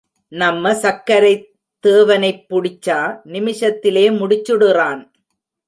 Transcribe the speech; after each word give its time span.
நம்ம 0.27 0.73
சக்கரைத் 0.73 1.45
தேவனைப் 1.79 2.45
புடிச்சா, 2.49 3.19
நிமிஷத்திலே 3.25 4.09
முடிச்சுடுறான். 4.11 5.11